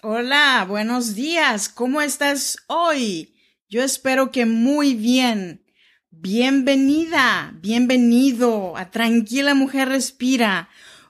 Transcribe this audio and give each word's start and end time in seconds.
Hola, 0.00 0.64
buenos 0.68 1.16
días. 1.16 1.68
¿Cómo 1.68 2.00
estás 2.00 2.58
hoy? 2.68 3.34
Yo 3.68 3.82
espero 3.82 4.30
que 4.30 4.46
muy 4.46 4.94
bien. 4.94 5.64
Bienvenida, 6.10 7.52
bienvenido 7.56 8.76
a 8.76 8.92
Tranquila 8.92 9.54
Mujer 9.54 9.88
Respira, 9.88 10.68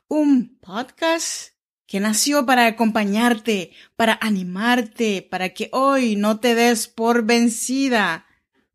un 0.09 0.59
podcast 0.61 1.51
que 1.87 2.01
nació 2.01 2.47
para 2.47 2.65
acompañarte, 2.65 3.73
para 3.95 4.19
animarte, 4.23 5.21
para 5.21 5.51
que 5.51 5.69
hoy 5.73 6.17
no 6.17 6.41
te 6.41 6.55
des 6.55 6.89
por 6.89 7.27
vencida 7.27 8.27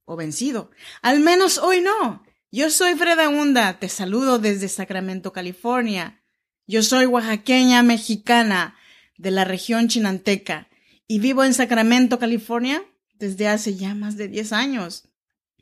o 0.05 0.15
vencido. 0.15 0.69
Al 1.01 1.21
menos 1.21 1.57
hoy 1.57 1.81
no. 1.81 2.23
Yo 2.51 2.69
soy 2.69 2.93
Freda 2.93 3.29
Hunda, 3.29 3.79
te 3.79 3.89
saludo 3.89 4.37
desde 4.37 4.69
Sacramento, 4.69 5.33
California. 5.33 6.21
Yo 6.67 6.83
soy 6.83 7.07
oaxaqueña 7.07 7.81
mexicana 7.81 8.75
de 9.23 9.31
la 9.31 9.45
región 9.45 9.87
chinanteca 9.87 10.67
y 11.07 11.19
vivo 11.19 11.43
en 11.43 11.53
Sacramento, 11.53 12.19
California 12.19 12.83
desde 13.17 13.47
hace 13.47 13.75
ya 13.75 13.95
más 13.95 14.17
de 14.17 14.27
10 14.27 14.51
años. 14.51 15.07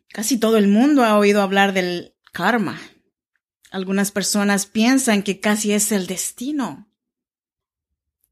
Casi 0.09 0.37
todo 0.37 0.57
el 0.57 0.67
mundo 0.67 1.05
ha 1.05 1.17
oído 1.17 1.41
hablar 1.41 1.71
del 1.71 2.15
karma. 2.33 2.81
Algunas 3.69 4.11
personas 4.11 4.65
piensan 4.65 5.21
que 5.21 5.39
casi 5.39 5.71
es 5.71 5.91
el 5.91 6.07
destino. 6.07 6.89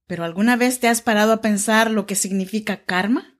¿Pero 0.07 0.25
alguna 0.25 0.57
vez 0.57 0.79
te 0.79 0.87
has 0.87 1.01
parado 1.01 1.31
a 1.31 1.41
pensar 1.41 1.91
lo 1.91 2.07
que 2.07 2.15
significa 2.15 2.83
karma? 2.83 3.37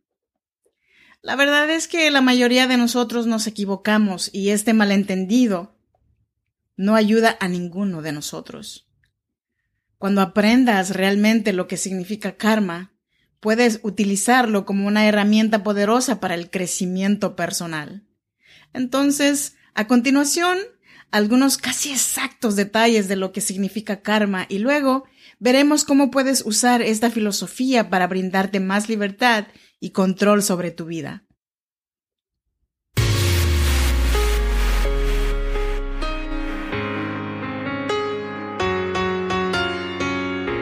La 1.21 1.35
verdad 1.35 1.69
es 1.71 1.88
que 1.88 2.11
la 2.11 2.21
mayoría 2.21 2.67
de 2.67 2.77
nosotros 2.77 3.25
nos 3.25 3.47
equivocamos 3.47 4.30
y 4.31 4.52
este 4.52 4.73
malentendido 4.73 5.75
no 6.77 6.95
ayuda 6.95 7.35
a 7.39 7.47
ninguno 7.47 8.03
de 8.03 8.11
nosotros. 8.11 8.88
Cuando 9.99 10.21
aprendas 10.21 10.91
realmente 10.95 11.52
lo 11.52 11.67
que 11.67 11.76
significa 11.76 12.38
karma, 12.38 12.94
puedes 13.41 13.81
utilizarlo 13.84 14.66
como 14.66 14.88
una 14.88 15.05
herramienta 15.05 15.62
poderosa 15.62 16.22
para 16.22 16.36
el 16.36 16.50
crecimiento 16.50 17.36
personal. 17.36 18.06
Entonces, 18.73 19.58
a 19.73 19.88
continuación, 19.88 20.58
algunos 21.11 21.58
casi 21.58 21.91
exactos 21.91 22.56
detalles 22.56 23.09
de 23.09 23.17
lo 23.17 23.33
que 23.33 23.41
significa 23.41 24.02
karma 24.02 24.45
y 24.47 24.59
luego 24.59 25.03
veremos 25.38 25.83
cómo 25.83 26.11
puedes 26.11 26.45
usar 26.45 26.81
esta 26.81 27.11
filosofía 27.11 27.89
para 27.89 28.08
brindarte 28.08 28.61
más 28.61 28.88
libertad 28.88 29.47
y 29.81 29.89
control 29.89 30.44
sobre 30.44 30.72
tu 30.72 30.86
vida. 30.86 31.25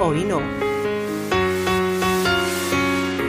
hoy 0.00 0.24
no. 0.24 0.40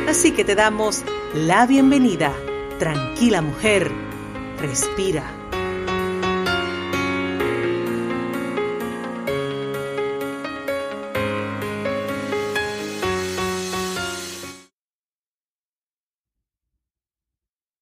Así 0.07 0.31
que 0.31 0.43
te 0.43 0.55
damos 0.55 1.03
la 1.33 1.65
bienvenida. 1.65 2.33
Tranquila 2.79 3.41
mujer, 3.41 3.91
respira. 4.59 5.35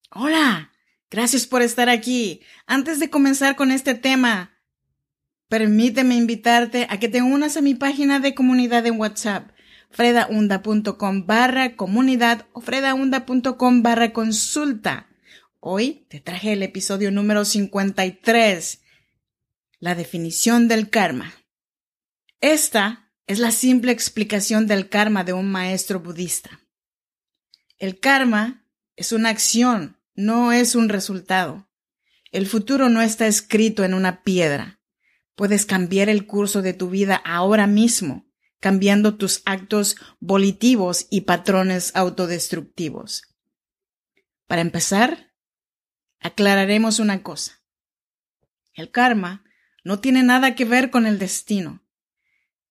Hola, 0.09 0.71
gracias 1.11 1.45
por 1.45 1.61
estar 1.61 1.89
aquí. 1.89 2.41
Antes 2.65 2.99
de 2.99 3.09
comenzar 3.09 3.55
con 3.55 3.71
este 3.71 3.93
tema, 3.93 4.56
Permíteme 5.49 6.15
invitarte 6.15 6.87
a 6.89 6.99
que 6.99 7.07
te 7.07 7.21
unas 7.21 7.55
a 7.55 7.61
mi 7.61 7.73
página 7.73 8.19
de 8.19 8.35
comunidad 8.35 8.85
en 8.85 8.99
WhatsApp, 8.99 9.51
fredaunda.com 9.91 11.25
barra 11.25 11.77
comunidad 11.77 12.47
o 12.51 12.59
fredaunda.com 12.59 13.81
barra 13.81 14.11
consulta. 14.11 15.07
Hoy 15.61 16.05
te 16.09 16.19
traje 16.19 16.51
el 16.51 16.63
episodio 16.63 17.11
número 17.11 17.45
53, 17.45 18.81
la 19.79 19.95
definición 19.95 20.67
del 20.67 20.89
karma. 20.89 21.33
Esta 22.41 23.09
es 23.25 23.39
la 23.39 23.51
simple 23.51 23.93
explicación 23.93 24.67
del 24.67 24.89
karma 24.89 25.23
de 25.23 25.31
un 25.31 25.49
maestro 25.49 26.01
budista. 26.01 26.59
El 27.77 28.01
karma 28.01 28.65
es 28.97 29.13
una 29.13 29.29
acción, 29.29 29.97
no 30.13 30.51
es 30.51 30.75
un 30.75 30.89
resultado. 30.89 31.69
El 32.33 32.47
futuro 32.47 32.89
no 32.89 33.01
está 33.01 33.27
escrito 33.27 33.85
en 33.85 33.93
una 33.93 34.23
piedra. 34.23 34.76
Puedes 35.37 35.67
cambiar 35.67 36.09
el 36.09 36.25
curso 36.25 36.63
de 36.63 36.73
tu 36.73 36.89
vida 36.89 37.15
ahora 37.15 37.67
mismo, 37.67 38.25
cambiando 38.59 39.17
tus 39.17 39.43
actos 39.45 39.95
volitivos 40.19 41.05
y 41.11 41.21
patrones 41.21 41.95
autodestructivos. 41.95 43.21
Para 44.47 44.61
empezar, 44.61 45.31
aclararemos 46.19 46.97
una 46.97 47.21
cosa. 47.21 47.61
El 48.73 48.89
karma 48.89 49.43
no 49.83 49.99
tiene 49.99 50.23
nada 50.23 50.55
que 50.55 50.65
ver 50.65 50.89
con 50.89 51.05
el 51.05 51.19
destino. 51.19 51.85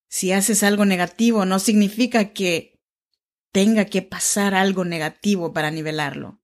Si 0.09 0.33
haces 0.33 0.61
algo 0.61 0.83
negativo, 0.83 1.45
no 1.45 1.59
significa 1.59 2.33
que 2.33 2.81
tenga 3.53 3.85
que 3.85 4.01
pasar 4.01 4.53
algo 4.53 4.83
negativo 4.83 5.53
para 5.53 5.71
nivelarlo. 5.71 6.41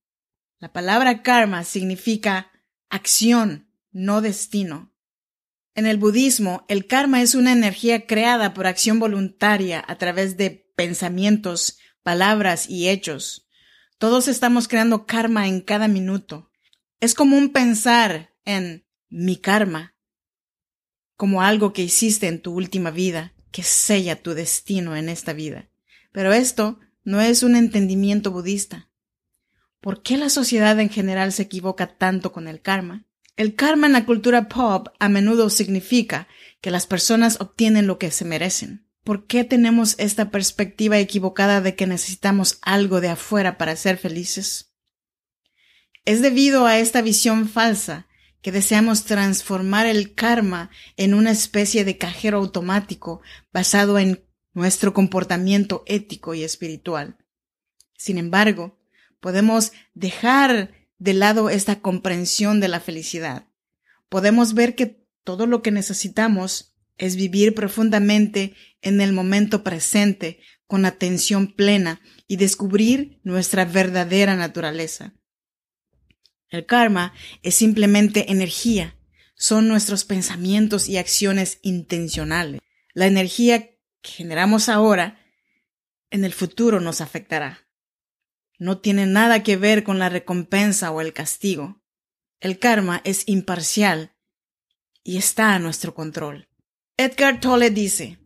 La 0.58 0.72
palabra 0.72 1.22
karma 1.22 1.64
significa 1.64 2.50
acción, 2.88 3.70
no 3.92 4.22
destino. 4.22 4.93
En 5.74 5.86
el 5.86 5.98
budismo, 5.98 6.64
el 6.68 6.86
karma 6.86 7.20
es 7.20 7.34
una 7.34 7.52
energía 7.52 8.06
creada 8.06 8.54
por 8.54 8.66
acción 8.66 9.00
voluntaria 9.00 9.84
a 9.86 9.96
través 9.96 10.36
de 10.36 10.70
pensamientos, 10.76 11.78
palabras 12.02 12.70
y 12.70 12.88
hechos. 12.88 13.48
Todos 13.98 14.28
estamos 14.28 14.68
creando 14.68 15.06
karma 15.06 15.48
en 15.48 15.60
cada 15.60 15.88
minuto. 15.88 16.50
Es 17.00 17.14
común 17.14 17.50
pensar 17.50 18.34
en 18.44 18.86
mi 19.08 19.36
karma 19.36 19.94
como 21.16 21.42
algo 21.42 21.72
que 21.72 21.82
hiciste 21.82 22.28
en 22.28 22.40
tu 22.40 22.54
última 22.54 22.90
vida, 22.90 23.34
que 23.50 23.62
sella 23.62 24.20
tu 24.20 24.34
destino 24.34 24.96
en 24.96 25.08
esta 25.08 25.32
vida. 25.32 25.70
Pero 26.12 26.32
esto 26.32 26.78
no 27.02 27.20
es 27.20 27.42
un 27.42 27.56
entendimiento 27.56 28.30
budista. 28.30 28.90
¿Por 29.80 30.02
qué 30.02 30.16
la 30.16 30.28
sociedad 30.28 30.78
en 30.80 30.88
general 30.88 31.32
se 31.32 31.42
equivoca 31.42 31.96
tanto 31.96 32.32
con 32.32 32.48
el 32.48 32.60
karma? 32.62 33.06
El 33.36 33.56
karma 33.56 33.86
en 33.86 33.92
la 33.92 34.06
cultura 34.06 34.48
pop 34.48 34.88
a 35.00 35.08
menudo 35.08 35.50
significa 35.50 36.28
que 36.60 36.70
las 36.70 36.86
personas 36.86 37.40
obtienen 37.40 37.86
lo 37.86 37.98
que 37.98 38.10
se 38.10 38.24
merecen. 38.24 38.86
¿Por 39.02 39.26
qué 39.26 39.44
tenemos 39.44 39.96
esta 39.98 40.30
perspectiva 40.30 40.98
equivocada 40.98 41.60
de 41.60 41.74
que 41.74 41.86
necesitamos 41.86 42.58
algo 42.62 43.00
de 43.00 43.08
afuera 43.08 43.58
para 43.58 43.76
ser 43.76 43.98
felices? 43.98 44.72
Es 46.04 46.22
debido 46.22 46.66
a 46.66 46.78
esta 46.78 47.02
visión 47.02 47.48
falsa 47.48 48.06
que 48.40 48.52
deseamos 48.52 49.04
transformar 49.04 49.86
el 49.86 50.14
karma 50.14 50.70
en 50.96 51.14
una 51.14 51.30
especie 51.30 51.84
de 51.84 51.98
cajero 51.98 52.38
automático 52.38 53.20
basado 53.52 53.98
en 53.98 54.24
nuestro 54.52 54.94
comportamiento 54.94 55.82
ético 55.86 56.34
y 56.34 56.44
espiritual. 56.44 57.16
Sin 57.96 58.16
embargo, 58.18 58.78
podemos 59.20 59.72
dejar 59.94 60.83
de 60.98 61.14
lado 61.14 61.50
esta 61.50 61.80
comprensión 61.80 62.60
de 62.60 62.68
la 62.68 62.80
felicidad. 62.80 63.48
Podemos 64.08 64.54
ver 64.54 64.74
que 64.74 65.06
todo 65.24 65.46
lo 65.46 65.62
que 65.62 65.70
necesitamos 65.70 66.76
es 66.96 67.16
vivir 67.16 67.54
profundamente 67.54 68.54
en 68.82 69.00
el 69.00 69.12
momento 69.12 69.64
presente 69.64 70.40
con 70.66 70.84
atención 70.84 71.52
plena 71.52 72.00
y 72.26 72.36
descubrir 72.36 73.20
nuestra 73.24 73.64
verdadera 73.64 74.36
naturaleza. 74.36 75.14
El 76.48 76.66
karma 76.66 77.12
es 77.42 77.54
simplemente 77.56 78.30
energía, 78.30 78.96
son 79.34 79.66
nuestros 79.66 80.04
pensamientos 80.04 80.88
y 80.88 80.98
acciones 80.98 81.58
intencionales. 81.62 82.60
La 82.92 83.06
energía 83.06 83.70
que 84.00 84.10
generamos 84.10 84.68
ahora 84.68 85.20
en 86.10 86.24
el 86.24 86.32
futuro 86.32 86.78
nos 86.80 87.00
afectará 87.00 87.63
no 88.58 88.78
tiene 88.78 89.06
nada 89.06 89.42
que 89.42 89.56
ver 89.56 89.84
con 89.84 89.98
la 89.98 90.08
recompensa 90.08 90.90
o 90.90 91.00
el 91.00 91.12
castigo. 91.12 91.82
El 92.40 92.58
karma 92.58 93.00
es 93.04 93.24
imparcial 93.26 94.14
y 95.02 95.16
está 95.16 95.54
a 95.54 95.58
nuestro 95.58 95.94
control. 95.94 96.48
Edgar 96.96 97.40
Tolle 97.40 97.70
dice, 97.70 98.18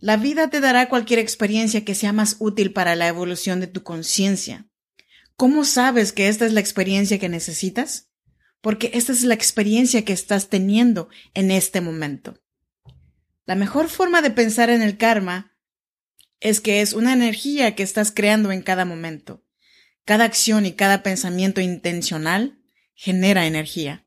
La 0.00 0.16
vida 0.16 0.48
te 0.48 0.60
dará 0.60 0.88
cualquier 0.88 1.18
experiencia 1.18 1.84
que 1.84 1.94
sea 1.94 2.12
más 2.12 2.36
útil 2.38 2.72
para 2.72 2.96
la 2.96 3.08
evolución 3.08 3.60
de 3.60 3.66
tu 3.66 3.82
conciencia. 3.82 4.66
¿Cómo 5.36 5.64
sabes 5.64 6.12
que 6.12 6.28
esta 6.28 6.46
es 6.46 6.52
la 6.52 6.60
experiencia 6.60 7.18
que 7.18 7.28
necesitas? 7.28 8.10
Porque 8.60 8.90
esta 8.94 9.12
es 9.12 9.24
la 9.24 9.34
experiencia 9.34 10.04
que 10.04 10.12
estás 10.12 10.48
teniendo 10.48 11.08
en 11.34 11.50
este 11.50 11.80
momento. 11.80 12.40
La 13.44 13.56
mejor 13.56 13.88
forma 13.88 14.22
de 14.22 14.30
pensar 14.30 14.70
en 14.70 14.80
el 14.80 14.96
karma 14.96 15.52
es 16.40 16.60
que 16.60 16.80
es 16.80 16.92
una 16.92 17.12
energía 17.12 17.74
que 17.74 17.82
estás 17.82 18.10
creando 18.10 18.52
en 18.52 18.62
cada 18.62 18.84
momento. 18.84 19.43
Cada 20.04 20.24
acción 20.24 20.66
y 20.66 20.72
cada 20.72 21.02
pensamiento 21.02 21.60
intencional 21.60 22.58
genera 22.94 23.46
energía. 23.46 24.06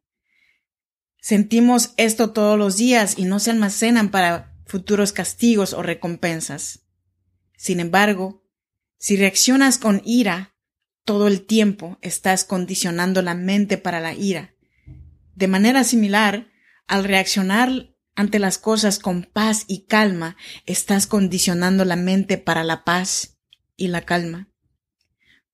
Sentimos 1.19 1.93
esto 1.97 2.31
todos 2.31 2.57
los 2.57 2.77
días 2.77 3.17
y 3.17 3.25
no 3.25 3.39
se 3.39 3.51
almacenan 3.51 4.09
para 4.09 4.55
futuros 4.65 5.11
castigos 5.11 5.73
o 5.73 5.81
recompensas. 5.81 6.85
Sin 7.57 7.79
embargo, 7.79 8.43
si 8.99 9.17
reaccionas 9.17 9.77
con 9.77 10.01
ira, 10.05 10.55
todo 11.03 11.27
el 11.27 11.45
tiempo 11.45 11.97
estás 12.01 12.43
condicionando 12.43 13.21
la 13.21 13.33
mente 13.33 13.77
para 13.77 13.99
la 13.99 14.13
ira. 14.13 14.53
De 15.35 15.47
manera 15.47 15.83
similar, 15.83 16.51
al 16.87 17.03
reaccionar 17.03 17.95
ante 18.15 18.39
las 18.39 18.57
cosas 18.57 18.99
con 18.99 19.23
paz 19.23 19.65
y 19.67 19.85
calma, 19.85 20.37
estás 20.65 21.07
condicionando 21.07 21.85
la 21.85 21.95
mente 21.95 22.37
para 22.37 22.63
la 22.63 22.83
paz 22.83 23.37
y 23.75 23.87
la 23.87 24.01
calma. 24.01 24.49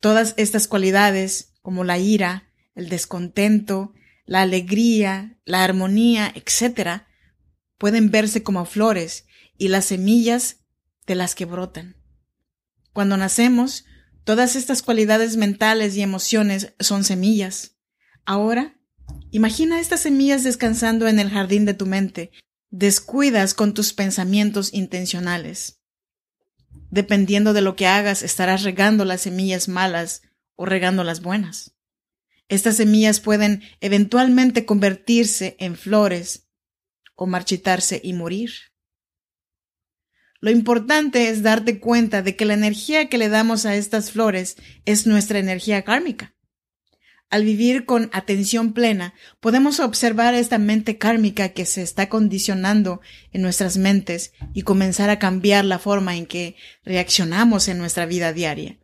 Todas 0.03 0.33
estas 0.35 0.67
cualidades, 0.67 1.53
como 1.61 1.85
la 1.85 1.97
ira, 1.97 2.51
el 2.75 2.89
descontento, 2.89 3.93
la 4.25 4.41
alegría, 4.41 5.39
la 5.45 5.63
armonía, 5.63 6.29
etc., 6.35 7.03
pueden 7.77 8.11
verse 8.11 8.43
como 8.43 8.65
flores 8.65 9.27
y 9.57 9.69
las 9.69 9.85
semillas 9.85 10.57
de 11.07 11.15
las 11.15 11.35
que 11.35 11.45
brotan. 11.45 11.95
Cuando 12.91 13.15
nacemos, 13.15 13.85
Todas 14.23 14.55
estas 14.55 14.81
cualidades 14.81 15.35
mentales 15.35 15.97
y 15.97 16.01
emociones 16.01 16.73
son 16.79 17.03
semillas. 17.03 17.75
Ahora, 18.25 18.79
imagina 19.31 19.81
estas 19.81 19.99
semillas 20.01 20.43
descansando 20.43 21.07
en 21.07 21.19
el 21.19 21.29
jardín 21.29 21.65
de 21.65 21.73
tu 21.73 21.85
mente. 21.85 22.31
Descuidas 22.69 23.53
con 23.53 23.73
tus 23.73 23.93
pensamientos 23.93 24.73
intencionales. 24.73 25.82
Dependiendo 26.93 27.53
de 27.53 27.61
lo 27.61 27.75
que 27.75 27.87
hagas, 27.87 28.21
estarás 28.21 28.61
regando 28.61 29.03
las 29.03 29.21
semillas 29.21 29.67
malas 29.67 30.21
o 30.55 30.67
regando 30.67 31.03
las 31.03 31.23
buenas. 31.23 31.73
Estas 32.49 32.77
semillas 32.77 33.19
pueden 33.19 33.63
eventualmente 33.81 34.67
convertirse 34.67 35.55
en 35.57 35.75
flores 35.75 36.47
o 37.15 37.25
marchitarse 37.25 37.99
y 38.03 38.13
morir. 38.13 38.51
Lo 40.39 40.51
importante 40.51 41.29
es 41.29 41.41
darte 41.41 41.79
cuenta 41.79 42.21
de 42.21 42.35
que 42.35 42.45
la 42.45 42.53
energía 42.53 43.09
que 43.09 43.17
le 43.17 43.27
damos 43.27 43.65
a 43.65 43.75
estas 43.75 44.11
flores 44.11 44.55
es 44.85 45.07
nuestra 45.07 45.39
energía 45.39 45.81
kármica. 45.81 46.32
Al 47.33 47.45
vivir 47.45 47.85
con 47.85 48.11
atención 48.13 48.73
plena, 48.73 49.15
podemos 49.39 49.79
observar 49.79 50.35
esta 50.35 50.59
mente 50.59 50.99
kármica 50.99 51.49
que 51.49 51.65
se 51.65 51.81
está 51.81 52.07
condicionando 52.07 53.01
en 53.31 53.41
nuestras 53.41 53.75
mentes 53.77 54.33
y 54.53 54.61
comenzar 54.61 55.09
a 55.09 55.17
cambiar 55.17 55.65
la 55.65 55.79
forma 55.79 56.15
en 56.15 56.27
que 56.27 56.55
reaccionamos 56.85 57.69
en 57.69 57.79
nuestra 57.79 58.05
vida 58.05 58.33
diaria. 58.33 58.77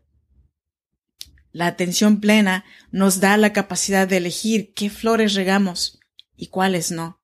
La 1.51 1.67
atención 1.67 2.21
plena 2.21 2.65
nos 2.89 3.19
da 3.19 3.37
la 3.37 3.53
capacidad 3.53 4.07
de 4.07 4.17
elegir 4.17 4.73
qué 4.73 4.89
flores 4.89 5.35
regamos 5.35 5.99
y 6.35 6.47
cuáles 6.47 6.89
no. 6.89 7.21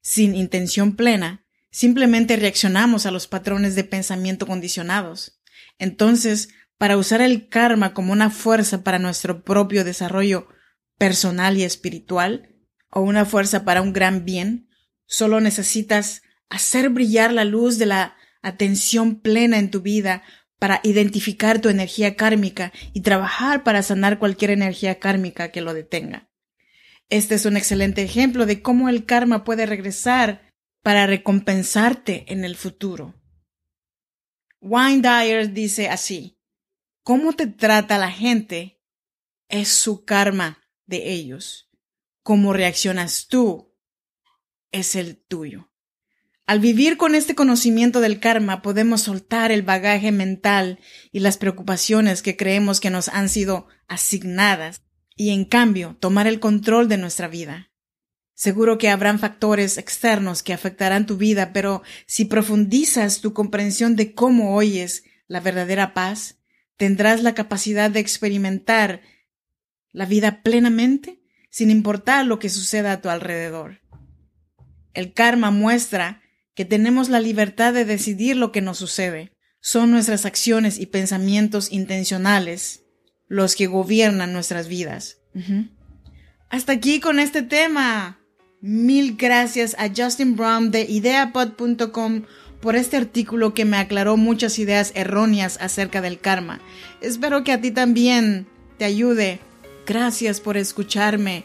Sin 0.00 0.36
intención 0.36 0.94
plena, 0.94 1.44
Simplemente 1.74 2.36
reaccionamos 2.36 3.04
a 3.04 3.10
los 3.10 3.26
patrones 3.26 3.74
de 3.74 3.82
pensamiento 3.82 4.46
condicionados. 4.46 5.40
Entonces, 5.80 6.50
para 6.78 6.96
usar 6.96 7.20
el 7.20 7.48
karma 7.48 7.94
como 7.94 8.12
una 8.12 8.30
fuerza 8.30 8.82
para 8.82 8.98
nuestro 8.98 9.42
propio 9.42 9.84
desarrollo 9.84 10.48
personal 10.98 11.56
y 11.56 11.64
espiritual, 11.64 12.54
o 12.90 13.00
una 13.00 13.24
fuerza 13.24 13.64
para 13.64 13.82
un 13.82 13.92
gran 13.92 14.24
bien, 14.24 14.68
solo 15.06 15.40
necesitas 15.40 16.22
hacer 16.48 16.90
brillar 16.90 17.32
la 17.32 17.44
luz 17.44 17.78
de 17.78 17.86
la 17.86 18.16
atención 18.42 19.20
plena 19.20 19.58
en 19.58 19.70
tu 19.70 19.80
vida 19.80 20.22
para 20.58 20.80
identificar 20.84 21.60
tu 21.60 21.68
energía 21.68 22.16
kármica 22.16 22.72
y 22.92 23.00
trabajar 23.00 23.64
para 23.64 23.82
sanar 23.82 24.18
cualquier 24.18 24.50
energía 24.50 24.98
kármica 24.98 25.50
que 25.50 25.60
lo 25.60 25.74
detenga. 25.74 26.30
Este 27.10 27.34
es 27.34 27.44
un 27.44 27.56
excelente 27.56 28.02
ejemplo 28.02 28.46
de 28.46 28.62
cómo 28.62 28.88
el 28.88 29.04
karma 29.04 29.44
puede 29.44 29.66
regresar 29.66 30.52
para 30.82 31.06
recompensarte 31.06 32.32
en 32.32 32.44
el 32.44 32.56
futuro. 32.56 33.14
Wayne 34.60 35.02
Dyer 35.02 35.52
dice 35.52 35.88
así, 35.88 36.38
cómo 37.04 37.34
te 37.34 37.46
trata 37.46 37.98
la 37.98 38.10
gente 38.10 38.80
es 39.48 39.68
su 39.68 40.04
karma 40.04 40.58
de 40.86 41.12
ellos. 41.12 41.70
Cómo 42.22 42.52
reaccionas 42.52 43.28
tú 43.28 43.76
es 44.72 44.96
el 44.96 45.16
tuyo. 45.16 45.70
Al 46.46 46.60
vivir 46.60 46.96
con 46.96 47.14
este 47.14 47.34
conocimiento 47.34 48.00
del 48.00 48.20
karma 48.20 48.62
podemos 48.62 49.02
soltar 49.02 49.52
el 49.52 49.62
bagaje 49.62 50.12
mental 50.12 50.80
y 51.12 51.20
las 51.20 51.36
preocupaciones 51.36 52.22
que 52.22 52.36
creemos 52.36 52.80
que 52.80 52.90
nos 52.90 53.08
han 53.08 53.28
sido 53.28 53.68
asignadas 53.86 54.82
y 55.14 55.30
en 55.30 55.44
cambio 55.44 55.96
tomar 56.00 56.26
el 56.26 56.40
control 56.40 56.88
de 56.88 56.98
nuestra 56.98 57.28
vida. 57.28 57.70
Seguro 58.34 58.78
que 58.78 58.88
habrán 58.88 59.18
factores 59.18 59.78
externos 59.78 60.42
que 60.42 60.52
afectarán 60.52 61.06
tu 61.06 61.16
vida, 61.16 61.52
pero 61.52 61.82
si 62.06 62.24
profundizas 62.24 63.20
tu 63.20 63.32
comprensión 63.32 63.94
de 63.94 64.12
cómo 64.12 64.56
oyes 64.56 65.04
la 65.28 65.40
verdadera 65.40 65.94
paz, 65.94 66.38
tendrás 66.76 67.22
la 67.22 67.34
capacidad 67.34 67.90
de 67.90 68.00
experimentar 68.00 69.02
la 69.92 70.06
vida 70.06 70.42
plenamente 70.42 71.22
sin 71.50 71.70
importar 71.70 72.26
lo 72.26 72.38
que 72.38 72.48
suceda 72.48 72.92
a 72.92 73.00
tu 73.00 73.08
alrededor. 73.08 73.80
El 74.92 75.12
karma 75.12 75.50
muestra 75.50 76.22
que 76.54 76.64
tenemos 76.64 77.08
la 77.08 77.20
libertad 77.20 77.72
de 77.72 77.84
decidir 77.84 78.36
lo 78.36 78.52
que 78.52 78.60
nos 78.60 78.78
sucede. 78.78 79.32
Son 79.60 79.90
nuestras 79.90 80.26
acciones 80.26 80.78
y 80.78 80.86
pensamientos 80.86 81.70
intencionales 81.72 82.82
los 83.28 83.56
que 83.56 83.66
gobiernan 83.66 84.32
nuestras 84.32 84.68
vidas. 84.68 85.18
Hasta 86.50 86.72
aquí 86.72 87.00
con 87.00 87.18
este 87.18 87.42
tema. 87.42 88.20
Mil 88.60 89.16
gracias 89.16 89.76
a 89.78 89.88
Justin 89.94 90.36
Brown 90.36 90.70
de 90.70 90.82
ideapod.com 90.82 92.22
por 92.64 92.76
este 92.76 92.96
artículo 92.96 93.52
que 93.52 93.66
me 93.66 93.76
aclaró 93.76 94.16
muchas 94.16 94.58
ideas 94.58 94.92
erróneas 94.94 95.58
acerca 95.60 96.00
del 96.00 96.18
karma. 96.18 96.60
Espero 97.02 97.44
que 97.44 97.52
a 97.52 97.60
ti 97.60 97.70
también 97.70 98.46
te 98.78 98.86
ayude. 98.86 99.38
Gracias 99.86 100.40
por 100.40 100.56
escucharme. 100.56 101.44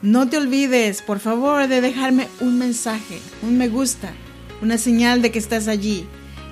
No 0.00 0.28
te 0.28 0.36
olvides, 0.36 1.02
por 1.02 1.18
favor, 1.18 1.66
de 1.66 1.80
dejarme 1.80 2.28
un 2.38 2.56
mensaje, 2.56 3.18
un 3.42 3.58
me 3.58 3.66
gusta, 3.66 4.12
una 4.62 4.78
señal 4.78 5.22
de 5.22 5.32
que 5.32 5.40
estás 5.40 5.66
allí. 5.66 6.06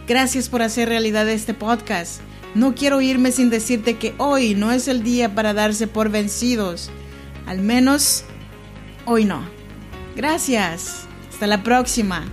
Gracias 0.08 0.48
por 0.48 0.62
hacer 0.62 0.88
realidad 0.88 1.28
este 1.28 1.54
podcast. 1.54 2.20
No 2.56 2.74
quiero 2.74 3.00
irme 3.00 3.30
sin 3.30 3.50
decirte 3.50 3.98
que 3.98 4.14
hoy 4.18 4.56
no 4.56 4.72
es 4.72 4.88
el 4.88 5.04
día 5.04 5.36
para 5.36 5.54
darse 5.54 5.86
por 5.86 6.10
vencidos. 6.10 6.90
Al 7.46 7.60
menos 7.60 8.24
hoy 9.04 9.24
no. 9.26 9.42
Gracias. 10.16 11.06
Hasta 11.30 11.46
la 11.46 11.62
próxima. 11.62 12.24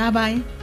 Bye 0.00 0.10
bye. 0.10 0.59